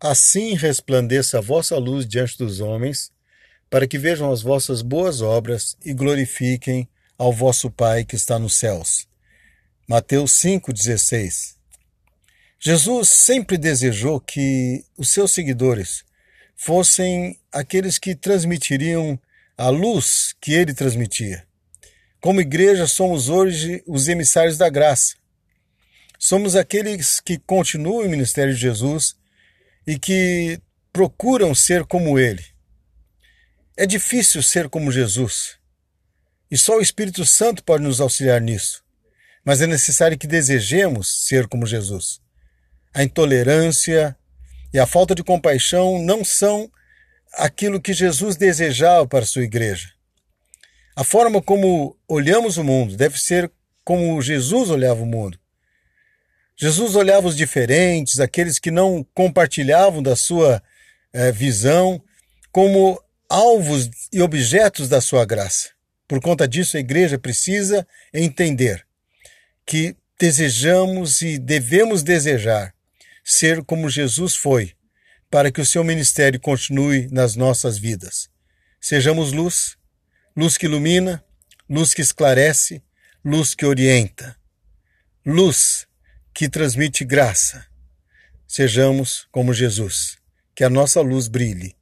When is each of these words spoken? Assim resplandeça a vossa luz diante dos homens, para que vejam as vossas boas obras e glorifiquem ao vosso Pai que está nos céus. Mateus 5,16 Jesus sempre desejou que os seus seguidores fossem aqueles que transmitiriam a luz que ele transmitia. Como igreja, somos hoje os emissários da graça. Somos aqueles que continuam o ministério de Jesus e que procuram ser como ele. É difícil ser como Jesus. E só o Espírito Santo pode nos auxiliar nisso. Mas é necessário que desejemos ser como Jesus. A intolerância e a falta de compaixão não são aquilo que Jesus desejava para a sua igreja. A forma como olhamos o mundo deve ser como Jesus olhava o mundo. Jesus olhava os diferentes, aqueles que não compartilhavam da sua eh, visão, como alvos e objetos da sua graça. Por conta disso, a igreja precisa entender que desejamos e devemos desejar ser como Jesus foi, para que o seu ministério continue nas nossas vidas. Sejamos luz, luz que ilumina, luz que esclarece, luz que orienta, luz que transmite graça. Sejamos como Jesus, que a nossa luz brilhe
Assim 0.00 0.54
resplandeça 0.54 1.38
a 1.38 1.40
vossa 1.40 1.78
luz 1.78 2.06
diante 2.06 2.36
dos 2.36 2.60
homens, 2.60 3.10
para 3.70 3.86
que 3.86 3.98
vejam 3.98 4.30
as 4.30 4.42
vossas 4.42 4.82
boas 4.82 5.22
obras 5.22 5.76
e 5.84 5.94
glorifiquem 5.94 6.88
ao 7.16 7.32
vosso 7.32 7.70
Pai 7.70 8.04
que 8.04 8.14
está 8.14 8.38
nos 8.38 8.58
céus. 8.58 9.08
Mateus 9.88 10.32
5,16 10.32 11.56
Jesus 12.58 13.08
sempre 13.08 13.56
desejou 13.56 14.20
que 14.20 14.84
os 14.96 15.10
seus 15.10 15.30
seguidores 15.30 16.04
fossem 16.54 17.38
aqueles 17.52 17.98
que 17.98 18.14
transmitiriam 18.14 19.18
a 19.56 19.68
luz 19.68 20.34
que 20.40 20.52
ele 20.52 20.74
transmitia. 20.74 21.46
Como 22.20 22.40
igreja, 22.40 22.86
somos 22.86 23.28
hoje 23.28 23.82
os 23.86 24.08
emissários 24.08 24.58
da 24.58 24.68
graça. 24.68 25.14
Somos 26.18 26.56
aqueles 26.56 27.20
que 27.20 27.38
continuam 27.38 28.06
o 28.06 28.08
ministério 28.08 28.54
de 28.54 28.60
Jesus 28.60 29.14
e 29.86 29.98
que 29.98 30.60
procuram 30.92 31.54
ser 31.54 31.84
como 31.84 32.18
ele. 32.18 32.44
É 33.76 33.86
difícil 33.86 34.42
ser 34.42 34.68
como 34.68 34.90
Jesus. 34.90 35.58
E 36.50 36.56
só 36.56 36.76
o 36.76 36.80
Espírito 36.80 37.24
Santo 37.24 37.62
pode 37.62 37.84
nos 37.84 38.00
auxiliar 38.00 38.40
nisso. 38.40 38.82
Mas 39.44 39.60
é 39.60 39.66
necessário 39.66 40.18
que 40.18 40.26
desejemos 40.26 41.26
ser 41.26 41.46
como 41.46 41.66
Jesus. 41.66 42.20
A 42.94 43.02
intolerância 43.02 44.16
e 44.72 44.78
a 44.78 44.86
falta 44.86 45.14
de 45.14 45.22
compaixão 45.22 46.02
não 46.02 46.24
são 46.24 46.70
aquilo 47.34 47.80
que 47.80 47.92
Jesus 47.92 48.36
desejava 48.36 49.06
para 49.06 49.20
a 49.20 49.26
sua 49.26 49.44
igreja. 49.44 49.90
A 50.96 51.04
forma 51.04 51.42
como 51.42 51.96
olhamos 52.08 52.56
o 52.56 52.64
mundo 52.64 52.96
deve 52.96 53.18
ser 53.18 53.52
como 53.84 54.20
Jesus 54.22 54.70
olhava 54.70 55.02
o 55.02 55.06
mundo. 55.06 55.38
Jesus 56.56 56.96
olhava 56.96 57.28
os 57.28 57.36
diferentes, 57.36 58.18
aqueles 58.18 58.58
que 58.58 58.70
não 58.70 59.06
compartilhavam 59.14 60.02
da 60.02 60.16
sua 60.16 60.62
eh, 61.12 61.30
visão, 61.30 62.02
como 62.50 62.98
alvos 63.28 63.90
e 64.10 64.22
objetos 64.22 64.88
da 64.88 65.00
sua 65.00 65.26
graça. 65.26 65.70
Por 66.08 66.20
conta 66.20 66.48
disso, 66.48 66.76
a 66.76 66.80
igreja 66.80 67.18
precisa 67.18 67.86
entender 68.14 68.86
que 69.66 69.94
desejamos 70.18 71.20
e 71.20 71.38
devemos 71.38 72.02
desejar 72.02 72.74
ser 73.22 73.62
como 73.62 73.90
Jesus 73.90 74.34
foi, 74.34 74.72
para 75.28 75.50
que 75.50 75.60
o 75.60 75.66
seu 75.66 75.84
ministério 75.84 76.40
continue 76.40 77.08
nas 77.10 77.36
nossas 77.36 77.76
vidas. 77.76 78.30
Sejamos 78.80 79.32
luz, 79.32 79.76
luz 80.34 80.56
que 80.56 80.66
ilumina, 80.66 81.22
luz 81.68 81.92
que 81.92 82.00
esclarece, 82.00 82.82
luz 83.24 83.54
que 83.54 83.66
orienta, 83.66 84.36
luz 85.24 85.86
que 86.36 86.50
transmite 86.50 87.02
graça. 87.02 87.66
Sejamos 88.46 89.26
como 89.30 89.54
Jesus, 89.54 90.18
que 90.54 90.64
a 90.64 90.68
nossa 90.68 91.00
luz 91.00 91.28
brilhe 91.28 91.74